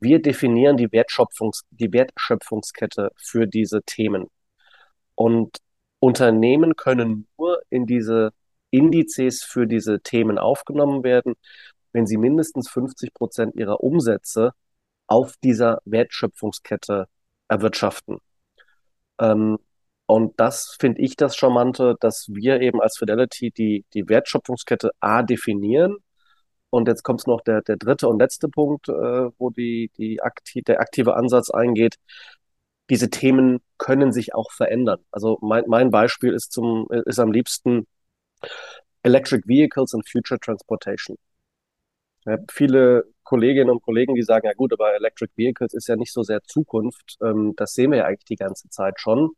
[0.00, 4.28] Wir definieren die, Wertschöpfungs die Wertschöpfungskette für diese Themen.
[5.14, 5.58] Und
[6.00, 8.32] Unternehmen können nur in diese
[8.70, 11.34] Indizes für diese Themen aufgenommen werden,
[11.92, 14.52] wenn sie mindestens 50 Prozent ihrer Umsätze
[15.06, 17.06] auf dieser Wertschöpfungskette
[17.48, 18.18] erwirtschaften.
[19.18, 19.58] Ähm,
[20.06, 25.22] und das finde ich das Charmante, dass wir eben als Fidelity die, die Wertschöpfungskette A
[25.22, 25.98] definieren.
[26.70, 28.92] Und jetzt kommt noch der, der dritte und letzte Punkt, äh,
[29.38, 31.96] wo die, die akti der aktive Ansatz eingeht.
[32.90, 35.00] Diese Themen können sich auch verändern.
[35.10, 37.86] Also mein, mein Beispiel ist, zum, ist am liebsten
[39.02, 41.16] Electric Vehicles and Future Transportation.
[42.26, 46.12] Ich viele Kolleginnen und Kollegen, die sagen, ja gut, aber Electric Vehicles ist ja nicht
[46.12, 47.16] so sehr Zukunft.
[47.22, 49.30] Ähm, das sehen wir ja eigentlich die ganze Zeit schon.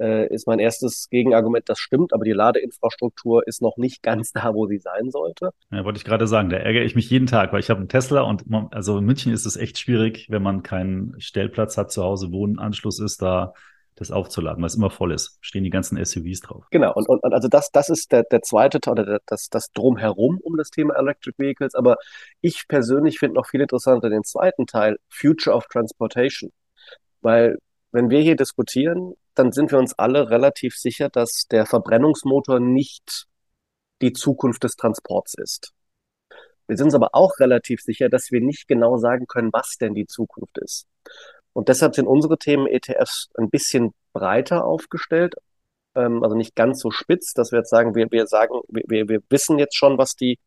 [0.00, 4.54] Äh, ist mein erstes Gegenargument, das stimmt, aber die Ladeinfrastruktur ist noch nicht ganz da,
[4.54, 5.50] wo sie sein sollte.
[5.70, 7.88] Ja, wollte ich gerade sagen, da ärgere ich mich jeden Tag, weil ich habe einen
[7.88, 12.04] Tesla und also in München ist es echt schwierig, wenn man keinen Stellplatz hat zu
[12.04, 13.54] Hause, Wohnanschluss ist, da
[13.98, 15.38] das aufzuladen, weil es immer voll ist.
[15.40, 16.66] Stehen die ganzen SUVs drauf.
[16.70, 20.38] Genau, und, und also das, das ist der, der zweite Teil, oder das, das Drumherum
[20.42, 21.74] um das Thema Electric Vehicles.
[21.74, 21.96] Aber
[22.40, 26.52] ich persönlich finde noch viel interessanter den zweiten Teil, Future of Transportation.
[27.20, 27.58] Weil
[27.90, 33.26] wenn wir hier diskutieren, dann sind wir uns alle relativ sicher, dass der Verbrennungsmotor nicht
[34.02, 35.72] die Zukunft des Transports ist.
[36.66, 39.94] Wir sind uns aber auch relativ sicher, dass wir nicht genau sagen können, was denn
[39.94, 40.86] die Zukunft ist.
[41.52, 45.34] Und deshalb sind unsere Themen ETFs ein bisschen breiter aufgestellt,
[45.94, 49.20] ähm, also nicht ganz so spitz, dass wir jetzt sagen, wir, wir sagen, wir, wir
[49.30, 50.38] wissen jetzt schon, was die,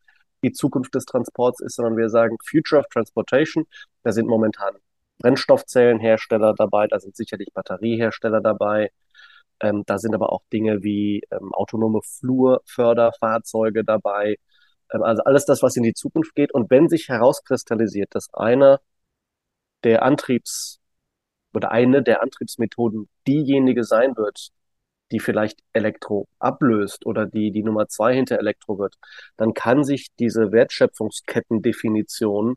[0.43, 3.65] die Zukunft des Transports ist, sondern wir sagen Future of Transportation.
[4.03, 4.75] Da sind momentan
[5.21, 8.91] Brennstoffzellenhersteller dabei, da sind sicherlich Batteriehersteller dabei.
[9.61, 14.37] Ähm, da sind aber auch Dinge wie ähm, autonome Flurförderfahrzeuge dabei.
[14.93, 16.53] Ähm, also alles das, was in die Zukunft geht.
[16.53, 18.81] Und wenn sich herauskristallisiert, dass einer
[19.83, 20.79] der Antriebs
[21.53, 24.51] oder eine der Antriebsmethoden diejenige sein wird,
[25.11, 28.95] die vielleicht Elektro ablöst oder die die Nummer zwei hinter Elektro wird,
[29.37, 32.55] dann kann sich diese Wertschöpfungskettendefinition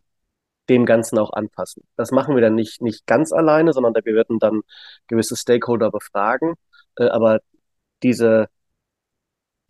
[0.68, 1.82] dem Ganzen auch anpassen.
[1.96, 4.62] Das machen wir dann nicht, nicht ganz alleine, sondern wir werden dann
[5.08, 6.54] gewisse Stakeholder befragen.
[6.96, 7.40] Äh, aber
[8.02, 8.48] diese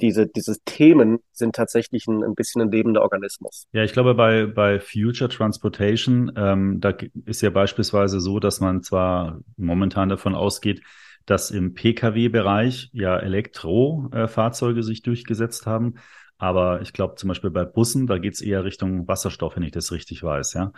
[0.00, 3.66] diese, diese Themen sind tatsächlich ein, ein bisschen ein lebender Organismus.
[3.72, 6.94] Ja, ich glaube, bei, bei Future Transportation, ähm, da
[7.26, 10.82] ist ja beispielsweise so, dass man zwar momentan davon ausgeht,
[11.26, 15.94] dass im Pkw-Bereich ja Elektrofahrzeuge sich durchgesetzt haben.
[16.38, 19.72] Aber ich glaube zum Beispiel bei Bussen, da geht es eher Richtung Wasserstoff, wenn ich
[19.72, 20.72] das richtig weiß, ja.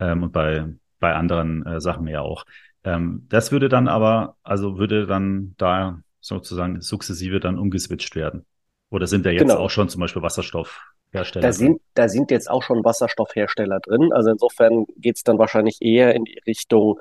[0.00, 0.66] Ähm, und bei,
[1.00, 2.44] bei anderen äh, Sachen ja auch.
[2.84, 8.44] Ähm, das würde dann aber, also würde dann da sozusagen sukzessive dann umgeswitcht werden.
[8.90, 9.56] Oder sind da jetzt genau.
[9.56, 11.46] auch schon zum Beispiel Wasserstoffhersteller?
[11.46, 14.12] Da sind, da sind jetzt auch schon Wasserstoffhersteller drin.
[14.12, 16.98] Also insofern geht es dann wahrscheinlich eher in die Richtung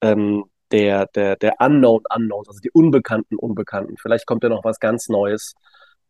[0.00, 3.96] ähm, der, der, der Unknown Unknowns, also die unbekannten Unbekannten.
[3.96, 5.54] Vielleicht kommt ja noch was ganz Neues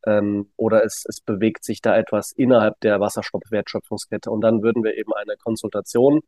[0.06, 4.30] ähm, oder es, es bewegt sich da etwas innerhalb der Wasserstoffwertschöpfungskette.
[4.30, 6.20] Und dann würden wir eben eine Konsultation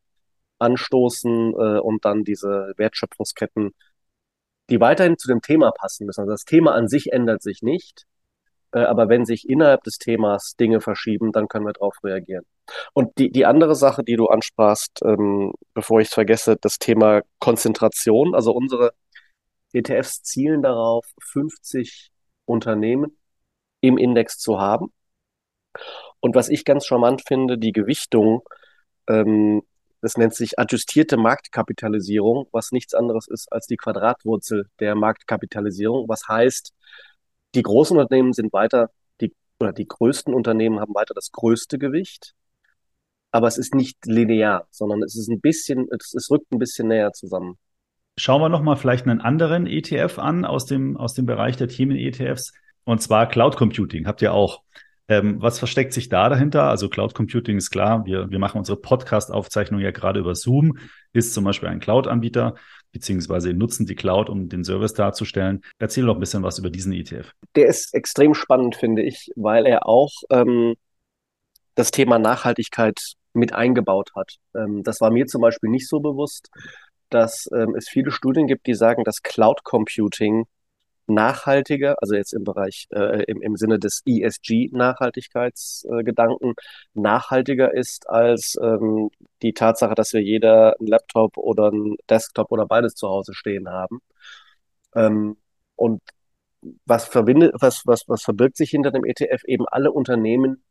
[0.59, 3.75] anstoßen äh, und dann diese Wertschöpfungsketten,
[4.71, 6.21] die weiterhin zu dem Thema passen müssen.
[6.23, 8.07] Also das Thema an sich ändert sich nicht,
[8.73, 12.45] äh, aber wenn sich innerhalb des Themas Dinge verschieben, dann können wir darauf reagieren.
[12.93, 17.23] Und die, die andere Sache, die du ansprachst, ähm, bevor ich es vergesse, das Thema
[17.39, 18.35] Konzentration.
[18.35, 18.93] Also unsere
[19.73, 22.11] ETFs zielen darauf, 50
[22.45, 23.17] Unternehmen
[23.81, 24.93] im Index zu haben.
[26.21, 28.43] Und was ich ganz charmant finde, die Gewichtung,
[29.09, 29.63] ähm,
[30.01, 36.09] das nennt sich adjustierte Marktkapitalisierung, was nichts anderes ist als die Quadratwurzel der Marktkapitalisierung.
[36.09, 36.73] Was heißt,
[37.55, 42.35] die großen Unternehmen sind weiter, die, oder die größten Unternehmen haben weiter das größte Gewicht,
[43.31, 46.89] aber es ist nicht linear, sondern es ist ein bisschen, es, es rückt ein bisschen
[46.89, 47.59] näher zusammen.
[48.17, 52.53] Schauen wir nochmal vielleicht einen anderen ETF an aus dem, aus dem Bereich der Themen-ETFs,
[52.89, 54.07] und zwar Cloud Computing.
[54.07, 54.63] Habt ihr auch.
[55.11, 56.65] Ähm, was versteckt sich da dahinter?
[56.65, 60.79] Also Cloud Computing ist klar, wir, wir machen unsere Podcast-Aufzeichnung ja gerade über Zoom,
[61.13, 62.55] ist zum Beispiel ein Cloud-Anbieter,
[62.93, 65.63] beziehungsweise nutzen die Cloud, um den Service darzustellen.
[65.79, 67.33] Erzähl doch ein bisschen was über diesen ETF.
[67.57, 70.75] Der ist extrem spannend, finde ich, weil er auch ähm,
[71.75, 72.99] das Thema Nachhaltigkeit
[73.35, 74.37] mit eingebaut hat.
[74.55, 76.49] Ähm, das war mir zum Beispiel nicht so bewusst,
[77.11, 80.47] dass ähm, es viele Studien gibt, die sagen, dass Cloud Computing
[81.09, 86.55] nachhaltiger, also jetzt im Bereich, äh, im, im Sinne des ESG-Nachhaltigkeitsgedanken, äh,
[86.95, 89.11] nachhaltiger ist als ähm,
[89.43, 93.69] die Tatsache, dass wir jeder einen Laptop oder einen Desktop oder beides zu Hause stehen
[93.71, 94.01] haben.
[94.95, 95.37] Ähm,
[95.77, 96.03] und
[96.87, 99.45] was verbindet, was, was, was verbirgt sich hinter dem ETF?
[99.47, 100.63] Eben alle Unternehmen,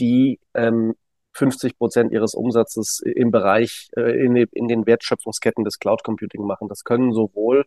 [0.00, 0.94] die ähm,
[1.34, 6.68] 50 Prozent ihres Umsatzes im Bereich, äh, in, den Wertschöpfungsketten des Cloud Computing machen.
[6.68, 7.64] Das können sowohl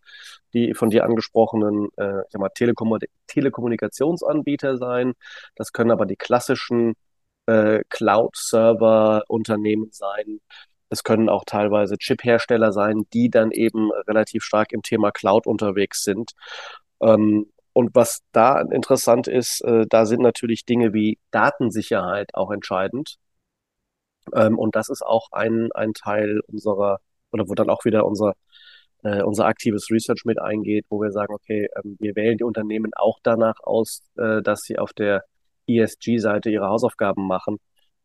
[0.53, 2.97] die von dir angesprochenen äh, ich sag mal, Telekom
[3.27, 5.13] Telekommunikationsanbieter sein,
[5.55, 6.95] das können aber die klassischen
[7.45, 10.39] äh, Cloud-Server-Unternehmen sein.
[10.89, 16.03] Es können auch teilweise Chip-Hersteller sein, die dann eben relativ stark im Thema Cloud unterwegs
[16.03, 16.31] sind.
[17.01, 23.17] Ähm, und was da interessant ist, äh, da sind natürlich Dinge wie Datensicherheit auch entscheidend.
[24.33, 26.99] Ähm, und das ist auch ein, ein Teil unserer,
[27.31, 28.33] oder wo dann auch wieder unser,
[29.03, 32.91] äh, unser aktives Research mit eingeht, wo wir sagen, okay, ähm, wir wählen die Unternehmen
[32.95, 35.23] auch danach aus, äh, dass sie auf der
[35.67, 37.57] ESG-Seite ihre Hausaufgaben machen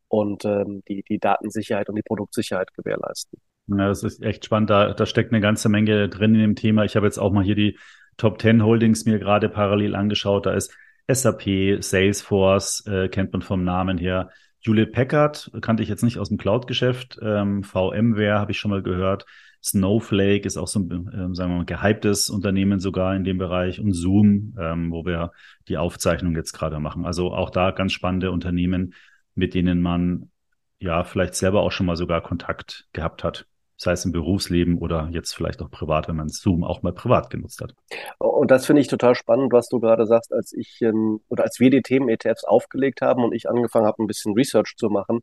[0.08, 3.38] und ähm, die, die Datensicherheit und die Produktsicherheit gewährleisten.
[3.68, 4.70] Ja, das ist echt spannend.
[4.70, 6.84] Da, da steckt eine ganze Menge drin in dem Thema.
[6.84, 7.78] Ich habe jetzt auch mal hier die
[8.16, 10.46] Top 10 Holdings mir gerade parallel angeschaut.
[10.46, 10.74] Da ist
[11.06, 14.30] SAP, Salesforce, äh, kennt man vom Namen her.
[14.60, 17.18] Hewlett Packard kannte ich jetzt nicht aus dem Cloud-Geschäft.
[17.22, 19.26] Ähm, VMware habe ich schon mal gehört.
[19.62, 23.80] Snowflake ist auch so ein, ähm, sagen wir mal, gehyptes Unternehmen sogar in dem Bereich
[23.80, 25.32] und Zoom, ähm, wo wir
[25.68, 27.04] die Aufzeichnung jetzt gerade machen.
[27.04, 28.94] Also auch da ganz spannende Unternehmen,
[29.34, 30.30] mit denen man
[30.78, 33.46] ja vielleicht selber auch schon mal sogar Kontakt gehabt hat
[33.78, 37.30] sei es im Berufsleben oder jetzt vielleicht auch privat, wenn man Zoom auch mal privat
[37.30, 37.74] genutzt hat.
[38.18, 41.60] Und das finde ich total spannend, was du gerade sagst, als ich ähm, oder als
[41.60, 45.20] wir die Themen-ETFs aufgelegt haben und ich angefangen habe, ein bisschen Research zu machen,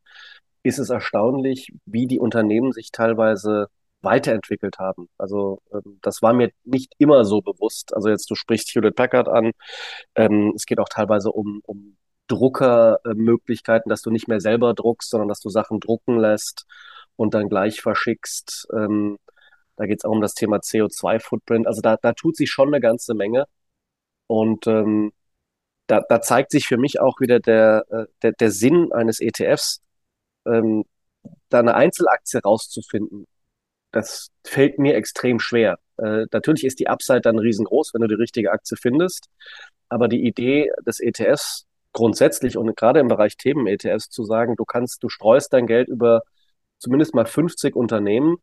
[0.63, 3.67] ist es erstaunlich, wie die Unternehmen sich teilweise
[4.01, 5.09] weiterentwickelt haben.
[5.17, 7.93] Also ähm, das war mir nicht immer so bewusst.
[7.93, 9.51] Also jetzt du sprichst Hewlett Packard an.
[10.15, 15.27] Ähm, es geht auch teilweise um, um Druckermöglichkeiten, dass du nicht mehr selber druckst, sondern
[15.27, 16.65] dass du Sachen drucken lässt
[17.15, 18.67] und dann gleich verschickst.
[18.73, 19.17] Ähm,
[19.75, 21.67] da geht es auch um das Thema CO2-Footprint.
[21.67, 23.45] Also da, da tut sich schon eine ganze Menge.
[24.27, 25.11] Und ähm,
[25.87, 29.81] da, da zeigt sich für mich auch wieder der, äh, der, der Sinn eines ETFs,
[30.45, 30.85] ähm,
[31.49, 33.27] da eine Einzelaktie rauszufinden.
[33.91, 35.79] Das fällt mir extrem schwer.
[35.97, 39.29] Äh, natürlich ist die Upside dann riesengroß, wenn du die richtige Aktie findest.
[39.89, 45.03] Aber die Idee des ETFs grundsätzlich und gerade im Bereich Themen-ETFs zu sagen, du kannst,
[45.03, 46.23] du streust dein Geld über
[46.79, 48.37] zumindest mal 50 Unternehmen,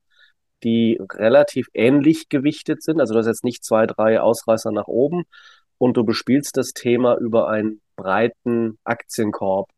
[0.62, 3.00] die relativ ähnlich gewichtet sind.
[3.00, 5.24] Also du hast jetzt nicht zwei, drei Ausreißer nach oben
[5.78, 9.70] und du bespielst das Thema über einen breiten Aktienkorb.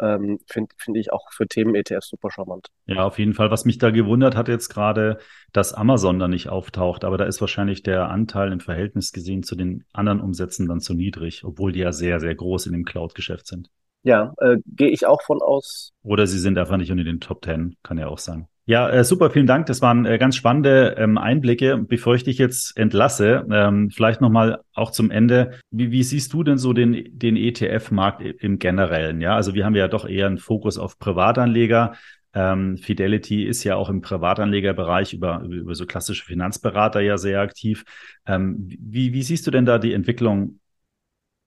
[0.00, 2.68] Ähm, Finde find ich auch für Themen-ETFs super charmant.
[2.86, 3.50] Ja, auf jeden Fall.
[3.50, 5.18] Was mich da gewundert hat jetzt gerade,
[5.52, 9.54] dass Amazon da nicht auftaucht, aber da ist wahrscheinlich der Anteil im Verhältnis gesehen zu
[9.54, 13.46] den anderen Umsätzen dann zu niedrig, obwohl die ja sehr, sehr groß in dem Cloud-Geschäft
[13.46, 13.70] sind.
[14.02, 15.92] Ja, äh, gehe ich auch von aus.
[16.02, 18.48] Oder sie sind einfach nicht unter den Top Ten, kann ja auch sein.
[18.64, 19.66] Ja, äh, super, vielen Dank.
[19.66, 21.78] Das waren äh, ganz spannende ähm, Einblicke.
[21.78, 25.58] Bevor ich dich jetzt entlasse, ähm, vielleicht nochmal auch zum Ende.
[25.70, 29.20] Wie, wie siehst du denn so den, den ETF-Markt im Generellen?
[29.20, 31.94] Ja, also wir haben ja doch eher einen Fokus auf Privatanleger.
[32.34, 37.84] Ähm, Fidelity ist ja auch im Privatanlegerbereich über, über so klassische Finanzberater ja sehr aktiv.
[38.26, 40.60] Ähm, wie, wie siehst du denn da die Entwicklung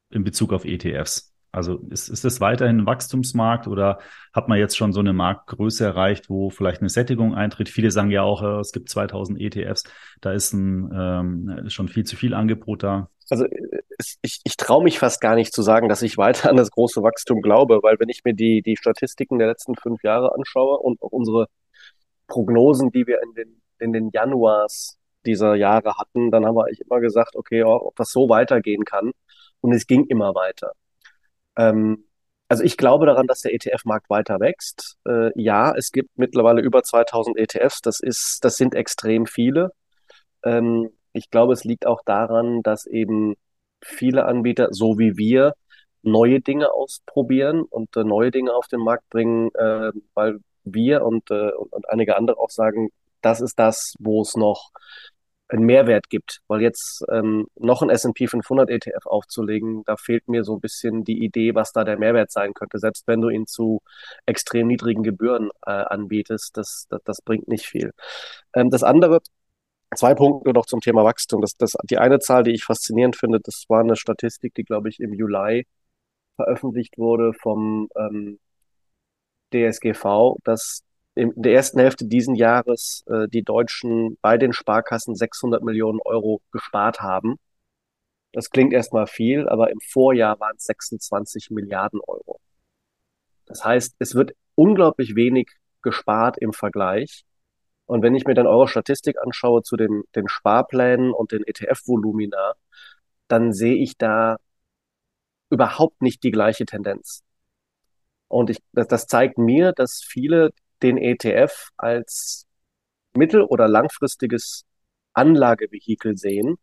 [0.10, 1.35] in Bezug auf ETFs?
[1.56, 4.00] Also ist, ist es weiterhin ein Wachstumsmarkt oder
[4.34, 7.70] hat man jetzt schon so eine Marktgröße erreicht, wo vielleicht eine Sättigung eintritt?
[7.70, 9.84] Viele sagen ja auch, äh, es gibt 2000 ETFs,
[10.20, 13.10] da ist ein, ähm, schon viel zu viel Angebot da.
[13.30, 13.46] Also
[14.22, 17.02] ich, ich traue mich fast gar nicht zu sagen, dass ich weiter an das große
[17.02, 21.02] Wachstum glaube, weil wenn ich mir die, die Statistiken der letzten fünf Jahre anschaue und
[21.02, 21.48] auch unsere
[22.28, 26.82] Prognosen, die wir in den, in den Januars dieser Jahre hatten, dann haben wir eigentlich
[26.82, 29.12] immer gesagt, okay, ob das so weitergehen kann.
[29.62, 30.74] Und es ging immer weiter.
[31.58, 32.06] Ähm,
[32.48, 34.98] also ich glaube daran, dass der ETF-Markt weiter wächst.
[35.08, 37.82] Äh, ja, es gibt mittlerweile über 2000 ETFs.
[37.82, 39.72] Das ist, das sind extrem viele.
[40.44, 43.36] Ähm, ich glaube, es liegt auch daran, dass eben
[43.82, 45.54] viele Anbieter, so wie wir,
[46.04, 51.32] neue Dinge ausprobieren und äh, neue Dinge auf den Markt bringen, äh, weil wir und,
[51.32, 52.90] äh, und, und einige andere auch sagen,
[53.22, 54.72] das ist das, wo es noch
[55.48, 60.44] einen Mehrwert gibt, weil jetzt ähm, noch ein S&P 500 ETF aufzulegen, da fehlt mir
[60.44, 63.46] so ein bisschen die Idee, was da der Mehrwert sein könnte, selbst wenn du ihn
[63.46, 63.82] zu
[64.26, 67.92] extrem niedrigen Gebühren äh, anbietest, das, das, das bringt nicht viel.
[68.56, 69.20] Ähm, das andere,
[69.96, 71.42] zwei Punkte noch zum Thema Wachstum.
[71.42, 74.90] Das, das, die eine Zahl, die ich faszinierend finde, das war eine Statistik, die, glaube
[74.90, 75.66] ich, im Juli
[76.38, 78.40] veröffentlicht wurde vom ähm,
[79.54, 80.82] DSGV, dass
[81.16, 86.42] in der ersten Hälfte diesen Jahres äh, die Deutschen bei den Sparkassen 600 Millionen Euro
[86.52, 87.38] gespart haben.
[88.34, 92.42] Das klingt erstmal viel, aber im Vorjahr waren es 26 Milliarden Euro.
[93.46, 95.52] Das heißt, es wird unglaublich wenig
[95.82, 97.24] gespart im Vergleich.
[97.86, 102.56] Und wenn ich mir dann eure Statistik anschaue zu den, den Sparplänen und den ETF-Volumina,
[103.28, 104.38] dann sehe ich da
[105.50, 107.24] überhaupt nicht die gleiche Tendenz.
[108.28, 110.52] Und ich, das, das zeigt mir, dass viele
[110.86, 112.46] den ETF als
[113.16, 114.66] mittel- oder langfristiges
[115.14, 116.58] Anlagevehikel sehen.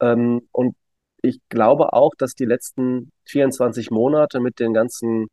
[0.00, 0.76] Ähm, und
[1.22, 5.28] ich glaube auch, dass die letzten 24 Monate mit den ganzen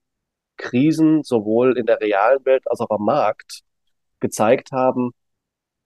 [0.57, 3.61] Krisen sowohl in der realen Welt als auch am Markt
[4.19, 5.11] gezeigt haben,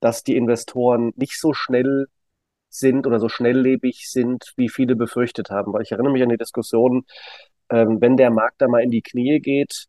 [0.00, 2.06] dass die Investoren nicht so schnell
[2.68, 5.72] sind oder so schnelllebig sind, wie viele befürchtet haben.
[5.72, 7.06] Weil ich erinnere mich an die Diskussion,
[7.70, 9.86] ähm, wenn der Markt da mal in die Knie geht,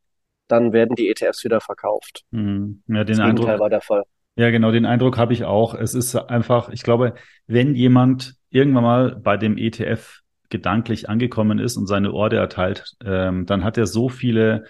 [0.48, 2.24] dann werden die ETFs wieder verkauft.
[2.32, 2.82] Mhm.
[2.88, 4.04] Ja, den das Eindruck, Gegenteil war der Fall.
[4.36, 5.74] Ja, genau, den Eindruck habe ich auch.
[5.74, 7.16] Es ist einfach, ich glaube,
[7.48, 13.46] wenn jemand irgendwann mal bei dem ETF gedanklich angekommen ist und seine Orte erteilt, ähm,
[13.46, 14.66] dann hat er so viele,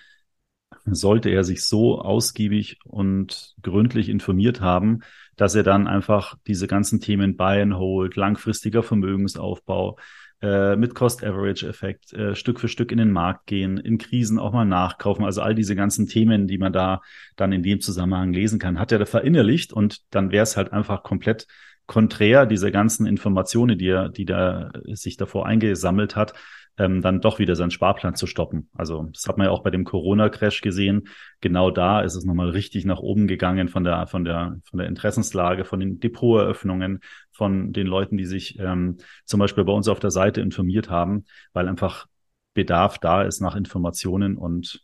[0.85, 5.01] sollte er sich so ausgiebig und gründlich informiert haben,
[5.35, 9.97] dass er dann einfach diese ganzen Themen Buy and Hold, langfristiger Vermögensaufbau,
[10.41, 14.65] äh, mit Cost-Average-Effekt äh, Stück für Stück in den Markt gehen, in Krisen auch mal
[14.65, 15.25] nachkaufen.
[15.25, 17.01] Also all diese ganzen Themen, die man da
[17.35, 20.73] dann in dem Zusammenhang lesen kann, hat er da verinnerlicht und dann wäre es halt
[20.73, 21.47] einfach komplett
[21.87, 26.33] konträr diese ganzen Informationen, die er, die da sich davor eingesammelt hat,
[26.77, 28.69] ähm, dann doch wieder seinen Sparplan zu stoppen.
[28.73, 31.07] Also das hat man ja auch bei dem Corona-Crash gesehen.
[31.41, 34.87] Genau da ist es nochmal richtig nach oben gegangen von der, von der, von der
[34.87, 39.99] Interessenslage, von den Depoteröffnungen, von den Leuten, die sich ähm, zum Beispiel bei uns auf
[39.99, 42.07] der Seite informiert haben, weil einfach
[42.53, 44.83] Bedarf da ist nach Informationen und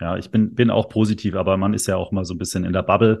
[0.00, 2.64] ja, ich bin, bin auch positiv, aber man ist ja auch mal so ein bisschen
[2.64, 3.20] in der Bubble.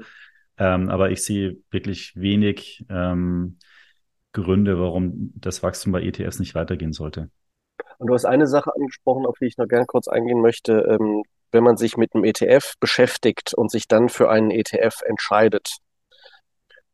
[0.58, 3.58] Ähm, aber ich sehe wirklich wenig ähm,
[4.32, 7.30] Gründe, warum das Wachstum bei ETFs nicht weitergehen sollte.
[7.98, 10.72] Und du hast eine Sache angesprochen, auf die ich noch gern kurz eingehen möchte.
[10.88, 15.78] Ähm, wenn man sich mit einem ETF beschäftigt und sich dann für einen ETF entscheidet,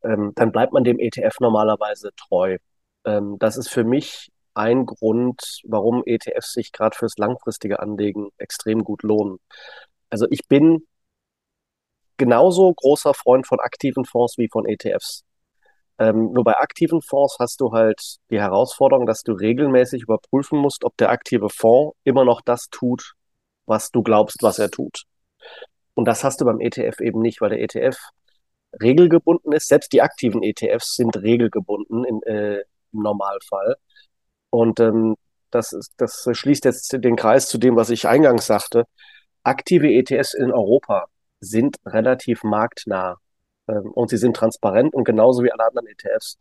[0.02, 2.58] ähm, dann bleibt man dem ETF normalerweise treu.
[3.04, 8.84] Ähm, das ist für mich ein Grund, warum ETFs sich gerade fürs langfristige Anlegen extrem
[8.84, 9.38] gut lohnen.
[10.10, 10.86] Also ich bin
[12.16, 15.24] genauso großer Freund von aktiven Fonds wie von ETFs.
[15.98, 20.84] Ähm, nur bei aktiven Fonds hast du halt die Herausforderung, dass du regelmäßig überprüfen musst,
[20.84, 23.14] ob der aktive Fonds immer noch das tut,
[23.66, 25.04] was du glaubst, was er tut.
[25.94, 27.96] Und das hast du beim ETF eben nicht, weil der ETF
[28.82, 29.68] regelgebunden ist.
[29.68, 32.60] Selbst die aktiven ETFs sind regelgebunden in, äh,
[32.92, 33.76] im Normalfall.
[34.50, 35.16] Und ähm,
[35.50, 38.84] das, ist, das schließt jetzt den Kreis zu dem, was ich eingangs sagte.
[39.44, 41.06] Aktive ETFs in Europa
[41.40, 43.18] sind relativ marktnah.
[43.68, 46.38] Ähm, und sie sind transparent und genauso wie alle anderen ETFs.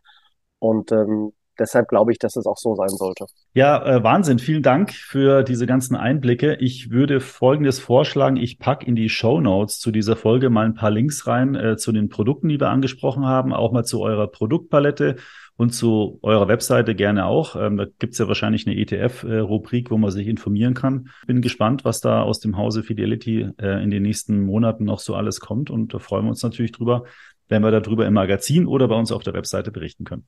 [0.59, 3.25] Und ähm, deshalb glaube ich, dass es auch so sein sollte.
[3.53, 4.39] Ja, äh, Wahnsinn.
[4.39, 6.55] Vielen Dank für diese ganzen Einblicke.
[6.55, 8.37] Ich würde Folgendes vorschlagen.
[8.37, 11.77] Ich packe in die Show Notes zu dieser Folge mal ein paar Links rein äh,
[11.77, 15.17] zu den Produkten, die wir angesprochen haben, auch mal zu eurer Produktpalette
[15.55, 17.55] und zu eurer Webseite gerne auch.
[17.55, 21.09] Ähm, da gibt's ja wahrscheinlich eine ETF-Rubrik, wo man sich informieren kann.
[21.27, 25.15] Bin gespannt, was da aus dem Hause Fidelity äh, in den nächsten Monaten noch so
[25.15, 27.03] alles kommt und da freuen wir uns natürlich drüber,
[27.49, 30.27] wenn wir darüber im Magazin oder bei uns auf der Webseite berichten können.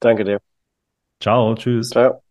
[0.00, 0.40] Danke dir.
[1.20, 1.90] Ciao, tschüss.
[1.90, 2.25] Ciao.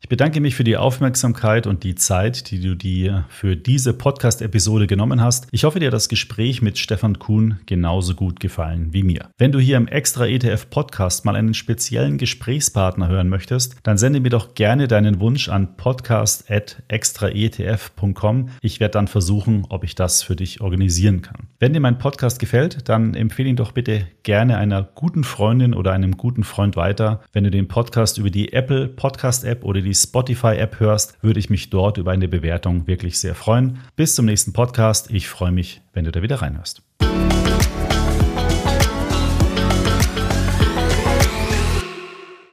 [0.00, 4.86] Ich bedanke mich für die Aufmerksamkeit und die Zeit, die du dir für diese Podcast-Episode
[4.86, 5.48] genommen hast.
[5.50, 9.28] Ich hoffe, dir hat das Gespräch mit Stefan Kuhn genauso gut gefallen wie mir.
[9.38, 14.20] Wenn du hier im Extra ETF Podcast mal einen speziellen Gesprächspartner hören möchtest, dann sende
[14.20, 18.50] mir doch gerne deinen Wunsch an podcast.extraetf.com.
[18.62, 21.48] Ich werde dann versuchen, ob ich das für dich organisieren kann.
[21.58, 25.90] Wenn dir mein Podcast gefällt, dann empfehle ihn doch bitte gerne einer guten Freundin oder
[25.90, 27.20] einem guten Freund weiter.
[27.32, 31.40] Wenn du den Podcast über die Apple Podcast App oder die die Spotify-App hörst, würde
[31.40, 33.78] ich mich dort über eine Bewertung wirklich sehr freuen.
[33.96, 35.10] Bis zum nächsten Podcast.
[35.10, 36.82] Ich freue mich, wenn du da wieder reinhörst.